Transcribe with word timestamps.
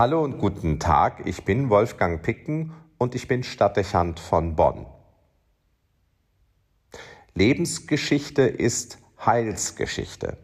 Hallo 0.00 0.24
und 0.24 0.38
guten 0.38 0.78
Tag, 0.78 1.26
ich 1.26 1.44
bin 1.44 1.68
Wolfgang 1.68 2.22
Picken 2.22 2.72
und 2.96 3.14
ich 3.14 3.28
bin 3.28 3.42
Stadtdechant 3.42 4.18
von 4.18 4.56
Bonn. 4.56 4.86
Lebensgeschichte 7.34 8.44
ist 8.44 8.96
Heilsgeschichte. 9.22 10.38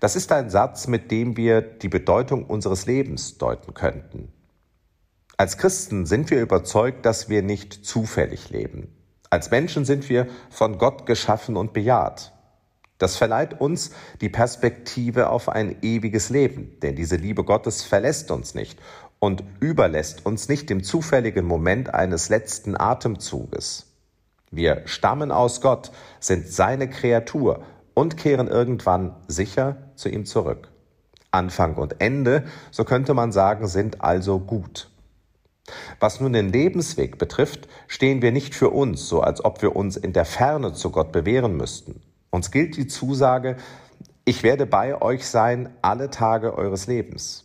Das 0.00 0.16
ist 0.16 0.32
ein 0.32 0.48
Satz, 0.48 0.86
mit 0.86 1.10
dem 1.10 1.36
wir 1.36 1.60
die 1.60 1.90
Bedeutung 1.90 2.46
unseres 2.46 2.86
Lebens 2.86 3.36
deuten 3.36 3.74
könnten. 3.74 4.32
Als 5.36 5.58
Christen 5.58 6.06
sind 6.06 6.30
wir 6.30 6.40
überzeugt, 6.40 7.04
dass 7.04 7.28
wir 7.28 7.42
nicht 7.42 7.84
zufällig 7.84 8.48
leben. 8.48 8.96
Als 9.28 9.50
Menschen 9.50 9.84
sind 9.84 10.08
wir 10.08 10.26
von 10.48 10.78
Gott 10.78 11.04
geschaffen 11.04 11.54
und 11.54 11.74
bejaht. 11.74 12.32
Das 13.02 13.16
verleiht 13.16 13.60
uns 13.60 13.90
die 14.20 14.28
Perspektive 14.28 15.30
auf 15.30 15.48
ein 15.48 15.74
ewiges 15.82 16.30
Leben, 16.30 16.78
denn 16.82 16.94
diese 16.94 17.16
Liebe 17.16 17.42
Gottes 17.42 17.82
verlässt 17.82 18.30
uns 18.30 18.54
nicht 18.54 18.78
und 19.18 19.42
überlässt 19.58 20.24
uns 20.24 20.48
nicht 20.48 20.70
dem 20.70 20.84
zufälligen 20.84 21.44
Moment 21.44 21.92
eines 21.92 22.28
letzten 22.28 22.76
Atemzuges. 22.76 23.86
Wir 24.52 24.82
stammen 24.84 25.32
aus 25.32 25.60
Gott, 25.60 25.90
sind 26.20 26.46
seine 26.46 26.88
Kreatur 26.88 27.64
und 27.92 28.16
kehren 28.16 28.46
irgendwann 28.46 29.16
sicher 29.26 29.78
zu 29.96 30.08
ihm 30.08 30.24
zurück. 30.24 30.68
Anfang 31.32 31.74
und 31.74 32.00
Ende, 32.00 32.44
so 32.70 32.84
könnte 32.84 33.14
man 33.14 33.32
sagen, 33.32 33.66
sind 33.66 34.00
also 34.00 34.38
gut. 34.38 34.92
Was 35.98 36.20
nun 36.20 36.34
den 36.34 36.52
Lebensweg 36.52 37.18
betrifft, 37.18 37.66
stehen 37.88 38.22
wir 38.22 38.30
nicht 38.30 38.54
für 38.54 38.70
uns, 38.70 39.08
so 39.08 39.22
als 39.22 39.44
ob 39.44 39.60
wir 39.60 39.74
uns 39.74 39.96
in 39.96 40.12
der 40.12 40.24
Ferne 40.24 40.72
zu 40.72 40.90
Gott 40.90 41.10
bewähren 41.10 41.56
müssten. 41.56 42.00
Uns 42.32 42.50
gilt 42.50 42.78
die 42.78 42.86
Zusage, 42.86 43.56
ich 44.24 44.42
werde 44.42 44.64
bei 44.64 45.00
euch 45.00 45.26
sein 45.28 45.68
alle 45.82 46.08
Tage 46.08 46.56
eures 46.56 46.86
Lebens. 46.86 47.44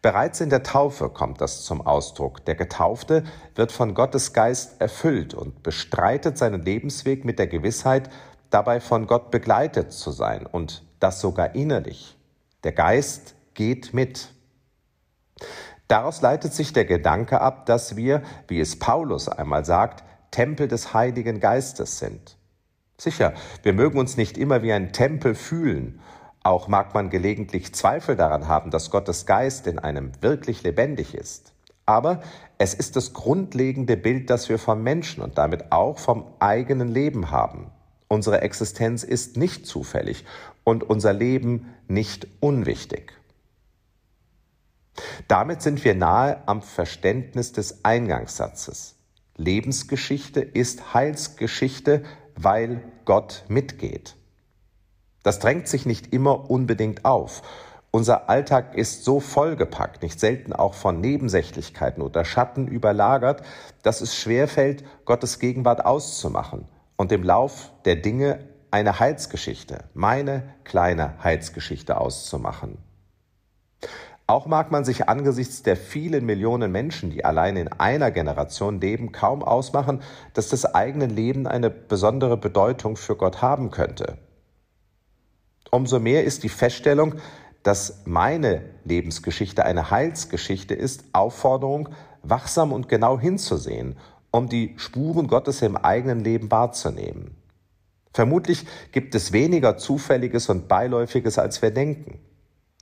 Bereits 0.00 0.40
in 0.40 0.48
der 0.48 0.62
Taufe 0.62 1.10
kommt 1.10 1.42
das 1.42 1.64
zum 1.64 1.86
Ausdruck. 1.86 2.42
Der 2.46 2.54
Getaufte 2.54 3.22
wird 3.54 3.70
von 3.70 3.92
Gottes 3.94 4.32
Geist 4.32 4.80
erfüllt 4.80 5.34
und 5.34 5.62
bestreitet 5.62 6.38
seinen 6.38 6.62
Lebensweg 6.62 7.26
mit 7.26 7.38
der 7.38 7.48
Gewissheit, 7.48 8.08
dabei 8.48 8.80
von 8.80 9.06
Gott 9.06 9.30
begleitet 9.30 9.92
zu 9.92 10.10
sein 10.10 10.46
und 10.46 10.82
das 10.98 11.20
sogar 11.20 11.54
innerlich. 11.54 12.16
Der 12.64 12.72
Geist 12.72 13.34
geht 13.52 13.92
mit. 13.92 14.30
Daraus 15.86 16.22
leitet 16.22 16.54
sich 16.54 16.72
der 16.72 16.86
Gedanke 16.86 17.42
ab, 17.42 17.66
dass 17.66 17.94
wir, 17.94 18.22
wie 18.48 18.60
es 18.60 18.78
Paulus 18.78 19.28
einmal 19.28 19.66
sagt, 19.66 20.02
Tempel 20.30 20.66
des 20.66 20.94
Heiligen 20.94 21.40
Geistes 21.40 21.98
sind. 21.98 22.38
Sicher, 23.00 23.32
wir 23.62 23.72
mögen 23.72 23.98
uns 23.98 24.18
nicht 24.18 24.36
immer 24.36 24.62
wie 24.62 24.72
ein 24.74 24.92
Tempel 24.92 25.34
fühlen. 25.34 26.00
Auch 26.42 26.68
mag 26.68 26.92
man 26.92 27.08
gelegentlich 27.08 27.74
Zweifel 27.74 28.14
daran 28.14 28.46
haben, 28.46 28.70
dass 28.70 28.90
Gottes 28.90 29.24
Geist 29.24 29.66
in 29.66 29.78
einem 29.78 30.12
wirklich 30.20 30.62
lebendig 30.62 31.14
ist. 31.14 31.54
Aber 31.86 32.20
es 32.58 32.74
ist 32.74 32.96
das 32.96 33.14
grundlegende 33.14 33.96
Bild, 33.96 34.28
das 34.28 34.50
wir 34.50 34.58
vom 34.58 34.82
Menschen 34.82 35.22
und 35.22 35.38
damit 35.38 35.72
auch 35.72 35.98
vom 35.98 36.26
eigenen 36.40 36.88
Leben 36.88 37.30
haben. 37.30 37.70
Unsere 38.06 38.42
Existenz 38.42 39.02
ist 39.02 39.38
nicht 39.38 39.66
zufällig 39.66 40.26
und 40.62 40.84
unser 40.84 41.14
Leben 41.14 41.74
nicht 41.88 42.26
unwichtig. 42.40 43.14
Damit 45.26 45.62
sind 45.62 45.84
wir 45.86 45.94
nahe 45.94 46.46
am 46.46 46.60
Verständnis 46.60 47.52
des 47.52 47.82
Eingangssatzes. 47.82 48.96
Lebensgeschichte 49.36 50.42
ist 50.42 50.92
Heilsgeschichte, 50.92 52.04
weil 52.42 52.82
Gott 53.04 53.44
mitgeht. 53.48 54.16
Das 55.22 55.38
drängt 55.38 55.68
sich 55.68 55.86
nicht 55.86 56.12
immer 56.12 56.50
unbedingt 56.50 57.04
auf. 57.04 57.42
Unser 57.90 58.30
Alltag 58.30 58.76
ist 58.76 59.04
so 59.04 59.18
vollgepackt, 59.18 60.02
nicht 60.02 60.20
selten 60.20 60.52
auch 60.52 60.74
von 60.74 61.00
Nebensächlichkeiten 61.00 62.02
oder 62.02 62.24
Schatten 62.24 62.68
überlagert, 62.68 63.42
dass 63.82 64.00
es 64.00 64.14
schwerfällt, 64.14 64.84
Gottes 65.04 65.40
Gegenwart 65.40 65.84
auszumachen 65.84 66.68
und 66.96 67.10
im 67.10 67.24
Lauf 67.24 67.72
der 67.84 67.96
Dinge 67.96 68.40
eine 68.70 69.00
Heilsgeschichte, 69.00 69.84
meine 69.94 70.54
kleine 70.62 71.14
Heilsgeschichte 71.24 72.00
auszumachen. 72.00 72.78
Auch 74.30 74.46
mag 74.46 74.70
man 74.70 74.84
sich 74.84 75.08
angesichts 75.08 75.64
der 75.64 75.76
vielen 75.76 76.24
Millionen 76.24 76.70
Menschen, 76.70 77.10
die 77.10 77.24
allein 77.24 77.56
in 77.56 77.66
einer 77.66 78.12
Generation 78.12 78.80
leben, 78.80 79.10
kaum 79.10 79.42
ausmachen, 79.42 80.02
dass 80.34 80.50
das 80.50 80.72
eigene 80.72 81.06
Leben 81.06 81.48
eine 81.48 81.68
besondere 81.68 82.36
Bedeutung 82.36 82.96
für 82.96 83.16
Gott 83.16 83.42
haben 83.42 83.72
könnte. 83.72 84.18
Umso 85.72 85.98
mehr 85.98 86.22
ist 86.22 86.44
die 86.44 86.48
Feststellung, 86.48 87.16
dass 87.64 88.02
meine 88.04 88.62
Lebensgeschichte 88.84 89.64
eine 89.64 89.90
Heilsgeschichte 89.90 90.74
ist, 90.74 91.06
Aufforderung, 91.12 91.88
wachsam 92.22 92.72
und 92.72 92.88
genau 92.88 93.18
hinzusehen, 93.18 93.96
um 94.30 94.48
die 94.48 94.74
Spuren 94.76 95.26
Gottes 95.26 95.60
im 95.60 95.76
eigenen 95.76 96.20
Leben 96.20 96.52
wahrzunehmen. 96.52 97.36
Vermutlich 98.12 98.64
gibt 98.92 99.16
es 99.16 99.32
weniger 99.32 99.76
Zufälliges 99.76 100.48
und 100.48 100.68
Beiläufiges, 100.68 101.36
als 101.36 101.60
wir 101.62 101.72
denken. 101.72 102.20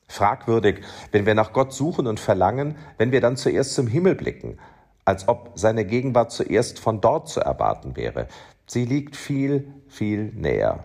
Fragwürdig, 0.09 0.81
wenn 1.13 1.27
wir 1.27 1.35
nach 1.35 1.53
Gott 1.53 1.73
suchen 1.73 2.07
und 2.07 2.19
verlangen, 2.19 2.77
wenn 2.97 3.13
wir 3.13 3.21
dann 3.21 3.37
zuerst 3.37 3.75
zum 3.75 3.87
Himmel 3.87 4.15
blicken, 4.15 4.59
als 5.05 5.29
ob 5.29 5.53
seine 5.55 5.85
Gegenwart 5.85 6.33
zuerst 6.33 6.79
von 6.79 7.01
dort 7.01 7.29
zu 7.29 7.41
erwarten 7.41 7.95
wäre. 7.95 8.27
Sie 8.67 8.85
liegt 8.85 9.17
viel, 9.17 9.73
viel 9.87 10.33
näher. 10.33 10.85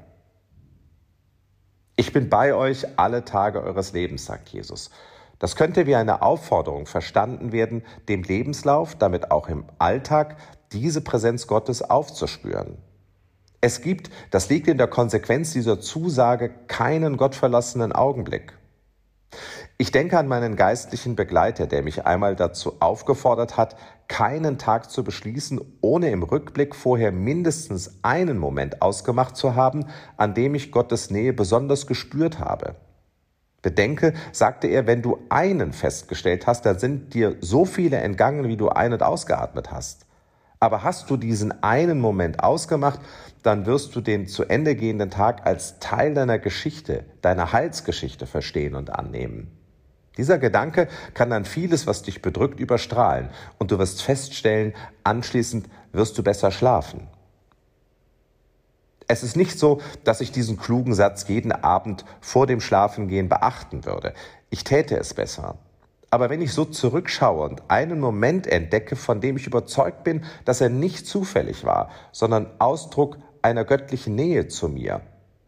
Ich 1.96 2.12
bin 2.12 2.30
bei 2.30 2.54
euch 2.54 2.86
alle 2.98 3.24
Tage 3.24 3.62
eures 3.62 3.94
Lebens, 3.94 4.26
sagt 4.26 4.50
Jesus. 4.50 4.90
Das 5.40 5.56
könnte 5.56 5.86
wie 5.88 5.96
eine 5.96 6.22
Aufforderung 6.22 6.86
verstanden 6.86 7.52
werden, 7.52 7.84
dem 8.08 8.24
Lebenslauf, 8.24 8.96
damit 8.96 9.32
auch 9.32 9.48
im 9.48 9.66
Alltag, 9.78 10.38
diese 10.72 11.02
Präsenz 11.02 11.48
Gottes 11.48 11.82
aufzuspüren. 11.82 12.78
Es 13.62 13.82
gibt, 13.82 14.10
das 14.32 14.50
liegt 14.50 14.68
in 14.68 14.78
der 14.78 14.88
Konsequenz 14.88 15.54
dieser 15.54 15.80
Zusage, 15.80 16.50
keinen 16.68 17.16
gottverlassenen 17.16 17.94
Augenblick. 17.94 18.54
Ich 19.78 19.92
denke 19.92 20.18
an 20.18 20.28
meinen 20.28 20.56
geistlichen 20.56 21.16
Begleiter, 21.16 21.68
der 21.68 21.82
mich 21.82 22.06
einmal 22.06 22.36
dazu 22.36 22.76
aufgefordert 22.80 23.58
hat, 23.58 23.76
keinen 24.08 24.58
Tag 24.58 24.92
zu 24.92 25.04
beschließen, 25.04 25.60
ohne 25.82 26.12
im 26.12 26.24
Rückblick 26.24 26.76
vorher 26.76 27.12
mindestens 27.12 28.00
einen 28.04 28.38
Moment 28.38 28.82
ausgemacht 28.82 29.36
zu 29.36 29.56
haben, 29.56 29.86
an 30.18 30.34
dem 30.34 30.56
ich 30.56 30.72
Gottes 30.72 31.10
Nähe 31.10 31.34
besonders 31.34 31.88
gespürt 31.88 32.40
habe. 32.40 32.76
Bedenke, 33.64 34.14
sagte 34.32 34.68
er, 34.68 34.86
wenn 34.88 35.02
du 35.02 35.20
einen 35.30 35.74
festgestellt 35.74 36.48
hast, 36.48 36.66
dann 36.66 36.78
sind 36.78 37.14
dir 37.14 37.38
so 37.40 37.66
viele 37.66 37.98
entgangen, 37.98 38.48
wie 38.48 38.58
du 38.58 38.70
ein- 38.70 38.94
und 38.94 39.02
ausgeatmet 39.02 39.72
hast. 39.72 40.06
Aber 40.64 40.82
hast 40.82 41.10
du 41.10 41.18
diesen 41.18 41.62
einen 41.62 42.00
Moment 42.00 42.42
ausgemacht, 42.42 43.02
dann 43.42 43.66
wirst 43.66 43.98
du 43.98 44.00
den 44.00 44.28
zu 44.28 44.46
Ende 44.46 44.78
gehenden 44.78 45.10
Tag 45.10 45.46
als 45.46 45.78
Teil 45.80 46.14
deiner 46.14 46.40
Geschichte, 46.40 47.04
deiner 47.22 47.52
Heilsgeschichte 47.52 48.28
verstehen 48.28 48.74
und 48.76 48.90
annehmen. 48.90 49.52
Dieser 50.16 50.38
Gedanke 50.38 50.88
kann 51.16 51.32
dann 51.32 51.44
vieles, 51.44 51.86
was 51.86 52.04
dich 52.04 52.22
bedrückt, 52.22 52.62
überstrahlen 52.62 53.28
und 53.58 53.72
du 53.72 53.78
wirst 53.78 54.04
feststellen, 54.04 54.74
anschließend 55.04 55.68
wirst 55.92 56.18
du 56.18 56.24
besser 56.24 56.50
schlafen. 56.50 57.10
Es 59.10 59.22
ist 59.22 59.36
nicht 59.36 59.60
so, 59.60 59.82
dass 60.06 60.22
ich 60.22 60.32
diesen 60.32 60.58
klugen 60.58 60.94
Satz 60.94 61.28
jeden 61.28 61.52
Abend 61.52 62.06
vor 62.22 62.48
dem 62.48 62.62
Schlafengehen 62.62 63.28
beachten 63.28 63.84
würde. 63.84 64.14
Ich 64.50 64.64
täte 64.64 64.96
es 64.96 65.14
besser. 65.14 65.58
Aber 66.14 66.30
wenn 66.30 66.44
ich 66.44 66.54
so 66.54 66.64
zurückschaue 66.64 67.44
und 67.44 67.72
einen 67.72 68.00
Moment 68.00 68.46
entdecke, 68.46 68.96
von 68.96 69.20
dem 69.20 69.36
ich 69.36 69.48
überzeugt 69.48 70.04
bin, 70.04 70.24
dass 70.46 70.62
er 70.62 70.70
nicht 70.70 71.08
zufällig 71.08 71.66
war, 71.66 71.90
sondern 72.12 72.52
Ausdruck 72.60 73.18
einer 73.42 73.66
göttlichen 73.66 74.14
Nähe 74.14 74.48
zu 74.48 74.70
mir, 74.70 75.02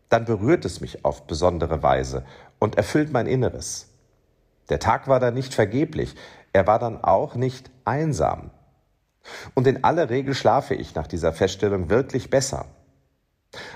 dann 0.10 0.26
berührt 0.26 0.66
es 0.66 0.82
mich 0.82 1.06
auf 1.06 1.28
besondere 1.28 1.84
Weise 1.84 2.26
und 2.58 2.78
erfüllt 2.78 3.14
mein 3.14 3.28
Inneres. 3.28 3.94
Der 4.70 4.80
Tag 4.80 5.08
war 5.08 5.20
dann 5.20 5.36
nicht 5.36 5.54
vergeblich, 5.54 6.16
er 6.52 6.66
war 6.66 6.80
dann 6.80 7.04
auch 7.04 7.36
nicht 7.36 7.70
einsam. 7.84 8.50
Und 9.54 9.68
in 9.68 9.84
aller 9.84 10.10
Regel 10.10 10.34
schlafe 10.34 10.74
ich 10.74 10.96
nach 10.96 11.06
dieser 11.06 11.32
Feststellung 11.32 11.92
wirklich 11.92 12.32
besser. 12.32 12.66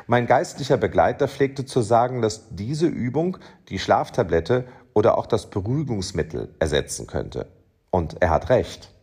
Mein 0.07 0.25
geistlicher 0.25 0.77
Begleiter 0.77 1.27
pflegte 1.27 1.65
zu 1.65 1.81
sagen, 1.81 2.23
dass 2.23 2.47
diese 2.49 2.87
Übung 2.87 3.37
die 3.69 3.77
Schlaftablette 3.77 4.65
oder 4.93 5.17
auch 5.17 5.25
das 5.25 5.49
Beruhigungsmittel 5.49 6.53
ersetzen 6.59 7.07
könnte. 7.07 7.47
Und 7.91 8.21
er 8.21 8.29
hat 8.29 8.49
recht. 8.49 8.93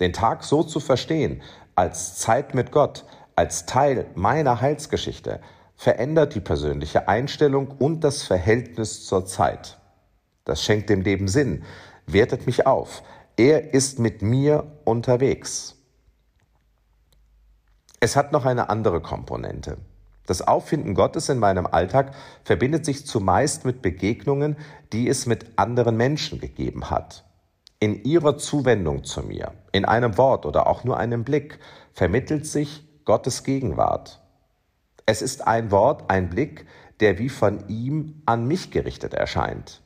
Den 0.00 0.12
Tag 0.12 0.44
so 0.44 0.62
zu 0.62 0.80
verstehen, 0.80 1.42
als 1.74 2.16
Zeit 2.16 2.54
mit 2.54 2.72
Gott, 2.72 3.04
als 3.36 3.66
Teil 3.66 4.06
meiner 4.14 4.60
Heilsgeschichte, 4.60 5.40
verändert 5.76 6.34
die 6.34 6.40
persönliche 6.40 7.08
Einstellung 7.08 7.68
und 7.78 8.02
das 8.02 8.22
Verhältnis 8.22 9.06
zur 9.06 9.26
Zeit. 9.26 9.78
Das 10.44 10.64
schenkt 10.64 10.90
dem 10.90 11.02
Leben 11.02 11.28
Sinn, 11.28 11.64
wertet 12.06 12.46
mich 12.46 12.66
auf. 12.66 13.02
Er 13.36 13.74
ist 13.74 14.00
mit 14.00 14.22
mir 14.22 14.66
unterwegs. 14.84 15.76
Es 18.00 18.16
hat 18.16 18.32
noch 18.32 18.44
eine 18.44 18.70
andere 18.70 19.00
Komponente. 19.00 19.78
Das 20.28 20.42
Auffinden 20.42 20.92
Gottes 20.92 21.30
in 21.30 21.38
meinem 21.38 21.66
Alltag 21.66 22.14
verbindet 22.44 22.84
sich 22.84 23.06
zumeist 23.06 23.64
mit 23.64 23.80
Begegnungen, 23.80 24.58
die 24.92 25.08
es 25.08 25.24
mit 25.24 25.46
anderen 25.56 25.96
Menschen 25.96 26.38
gegeben 26.38 26.90
hat. 26.90 27.24
In 27.80 28.04
ihrer 28.04 28.36
Zuwendung 28.36 29.04
zu 29.04 29.22
mir, 29.22 29.54
in 29.72 29.86
einem 29.86 30.18
Wort 30.18 30.44
oder 30.44 30.66
auch 30.66 30.84
nur 30.84 30.98
einem 30.98 31.24
Blick, 31.24 31.60
vermittelt 31.94 32.44
sich 32.44 32.86
Gottes 33.06 33.42
Gegenwart. 33.42 34.20
Es 35.06 35.22
ist 35.22 35.46
ein 35.46 35.70
Wort, 35.70 36.10
ein 36.10 36.28
Blick, 36.28 36.66
der 37.00 37.18
wie 37.18 37.30
von 37.30 37.66
ihm 37.68 38.20
an 38.26 38.46
mich 38.46 38.70
gerichtet 38.70 39.14
erscheint. 39.14 39.80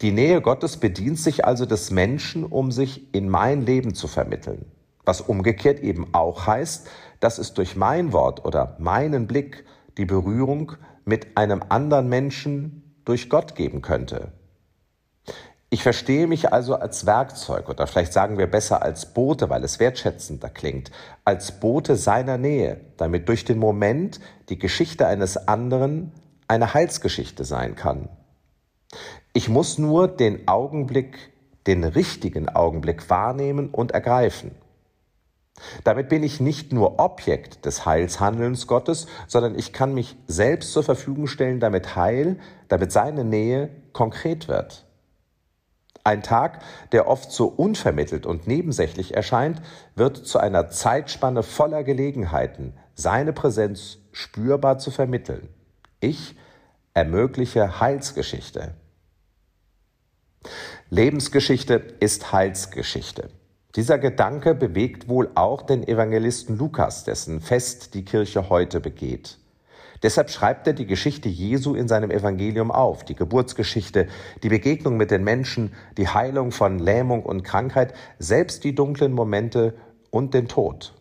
Die 0.00 0.10
Nähe 0.10 0.40
Gottes 0.40 0.78
bedient 0.78 1.20
sich 1.20 1.44
also 1.44 1.64
des 1.64 1.92
Menschen, 1.92 2.44
um 2.44 2.72
sich 2.72 3.14
in 3.14 3.28
mein 3.28 3.64
Leben 3.64 3.94
zu 3.94 4.08
vermitteln, 4.08 4.64
was 5.04 5.20
umgekehrt 5.20 5.80
eben 5.80 6.14
auch 6.14 6.46
heißt, 6.46 6.88
dass 7.20 7.38
es 7.38 7.54
durch 7.54 7.76
mein 7.76 8.12
Wort 8.12 8.44
oder 8.44 8.76
meinen 8.78 9.26
Blick 9.26 9.64
die 9.98 10.04
Berührung 10.04 10.72
mit 11.04 11.36
einem 11.36 11.62
anderen 11.68 12.08
Menschen 12.08 12.94
durch 13.04 13.28
Gott 13.28 13.54
geben 13.54 13.82
könnte. 13.82 14.32
Ich 15.70 15.82
verstehe 15.82 16.26
mich 16.26 16.52
also 16.52 16.74
als 16.74 17.06
Werkzeug 17.06 17.70
oder 17.70 17.86
vielleicht 17.86 18.12
sagen 18.12 18.36
wir 18.36 18.46
besser 18.46 18.82
als 18.82 19.14
Bote, 19.14 19.48
weil 19.48 19.64
es 19.64 19.80
wertschätzender 19.80 20.50
klingt, 20.50 20.90
als 21.24 21.60
Bote 21.60 21.96
seiner 21.96 22.36
Nähe, 22.36 22.78
damit 22.98 23.28
durch 23.28 23.46
den 23.46 23.58
Moment 23.58 24.20
die 24.50 24.58
Geschichte 24.58 25.06
eines 25.06 25.48
anderen 25.48 26.12
eine 26.46 26.74
Heilsgeschichte 26.74 27.44
sein 27.44 27.74
kann. 27.74 28.10
Ich 29.32 29.48
muss 29.48 29.78
nur 29.78 30.08
den 30.08 30.46
Augenblick, 30.46 31.32
den 31.66 31.84
richtigen 31.84 32.50
Augenblick 32.50 33.08
wahrnehmen 33.08 33.70
und 33.70 33.92
ergreifen. 33.92 34.50
Damit 35.84 36.08
bin 36.08 36.22
ich 36.22 36.40
nicht 36.40 36.72
nur 36.72 36.98
Objekt 36.98 37.64
des 37.64 37.86
Heilshandelns 37.86 38.66
Gottes, 38.66 39.06
sondern 39.26 39.58
ich 39.58 39.72
kann 39.72 39.94
mich 39.94 40.16
selbst 40.26 40.72
zur 40.72 40.82
Verfügung 40.82 41.26
stellen, 41.26 41.60
damit 41.60 41.96
Heil, 41.96 42.38
damit 42.68 42.92
seine 42.92 43.24
Nähe 43.24 43.70
konkret 43.92 44.48
wird. 44.48 44.84
Ein 46.04 46.22
Tag, 46.22 46.62
der 46.90 47.06
oft 47.06 47.30
so 47.30 47.46
unvermittelt 47.46 48.26
und 48.26 48.48
nebensächlich 48.48 49.14
erscheint, 49.14 49.62
wird 49.94 50.16
zu 50.16 50.38
einer 50.38 50.68
Zeitspanne 50.68 51.44
voller 51.44 51.84
Gelegenheiten, 51.84 52.74
seine 52.94 53.32
Präsenz 53.32 53.98
spürbar 54.10 54.78
zu 54.78 54.90
vermitteln. 54.90 55.48
Ich 56.00 56.36
ermögliche 56.92 57.80
Heilsgeschichte. 57.80 58.74
Lebensgeschichte 60.90 61.74
ist 62.00 62.32
Heilsgeschichte. 62.32 63.28
Dieser 63.74 63.98
Gedanke 63.98 64.54
bewegt 64.54 65.08
wohl 65.08 65.30
auch 65.34 65.62
den 65.62 65.86
Evangelisten 65.86 66.58
Lukas, 66.58 67.04
dessen 67.04 67.40
Fest 67.40 67.94
die 67.94 68.04
Kirche 68.04 68.50
heute 68.50 68.80
begeht. 68.80 69.38
Deshalb 70.02 70.30
schreibt 70.30 70.66
er 70.66 70.72
die 70.72 70.86
Geschichte 70.86 71.28
Jesu 71.28 71.74
in 71.74 71.88
seinem 71.88 72.10
Evangelium 72.10 72.70
auf, 72.70 73.04
die 73.04 73.14
Geburtsgeschichte, 73.14 74.08
die 74.42 74.48
Begegnung 74.48 74.96
mit 74.96 75.10
den 75.10 75.24
Menschen, 75.24 75.72
die 75.96 76.08
Heilung 76.08 76.50
von 76.50 76.78
Lähmung 76.80 77.22
und 77.22 77.44
Krankheit, 77.44 77.94
selbst 78.18 78.64
die 78.64 78.74
dunklen 78.74 79.12
Momente 79.12 79.74
und 80.10 80.34
den 80.34 80.48
Tod. 80.48 80.92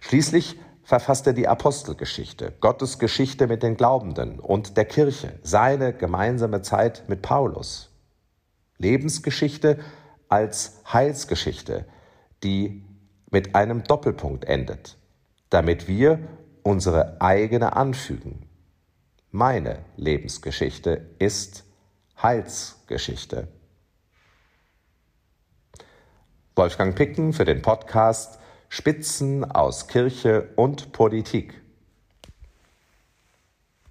Schließlich 0.00 0.58
verfasst 0.82 1.26
er 1.26 1.34
die 1.34 1.46
Apostelgeschichte, 1.46 2.54
Gottes 2.60 2.98
Geschichte 2.98 3.46
mit 3.46 3.62
den 3.62 3.76
Glaubenden 3.76 4.40
und 4.40 4.78
der 4.78 4.86
Kirche, 4.86 5.38
seine 5.42 5.92
gemeinsame 5.92 6.62
Zeit 6.62 7.04
mit 7.08 7.20
Paulus. 7.20 7.90
Lebensgeschichte 8.78 9.78
als 10.28 10.80
Heilsgeschichte, 10.92 11.86
die 12.42 12.84
mit 13.30 13.54
einem 13.54 13.84
Doppelpunkt 13.84 14.44
endet, 14.44 14.96
damit 15.50 15.88
wir 15.88 16.18
unsere 16.62 17.20
eigene 17.20 17.76
anfügen. 17.76 18.48
Meine 19.30 19.84
Lebensgeschichte 19.96 21.10
ist 21.18 21.64
Heilsgeschichte. 22.22 23.48
Wolfgang 26.56 26.94
Picken 26.96 27.32
für 27.32 27.44
den 27.44 27.62
Podcast 27.62 28.38
Spitzen 28.68 29.50
aus 29.50 29.86
Kirche 29.86 30.50
und 30.56 30.92
Politik. 30.92 31.62